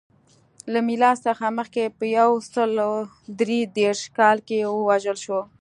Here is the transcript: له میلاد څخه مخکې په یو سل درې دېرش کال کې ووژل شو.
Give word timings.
له 0.71 0.79
میلاد 0.87 1.17
څخه 1.27 1.45
مخکې 1.57 1.83
په 1.97 2.05
یو 2.17 2.29
سل 2.53 2.71
درې 3.39 3.59
دېرش 3.77 4.01
کال 4.17 4.37
کې 4.47 4.59
ووژل 4.67 5.17
شو. 5.25 5.39